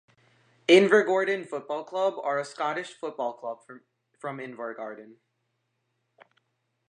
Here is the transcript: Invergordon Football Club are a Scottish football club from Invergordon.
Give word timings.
Invergordon 0.67 1.47
Football 1.47 1.83
Club 1.83 2.15
are 2.23 2.39
a 2.39 2.43
Scottish 2.43 2.87
football 2.87 3.33
club 3.33 3.59
from 4.19 4.37
Invergordon. 4.39 5.17